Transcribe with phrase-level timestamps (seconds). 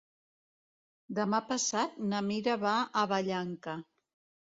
[1.19, 3.81] Demà passat na Mira va a Vallanca.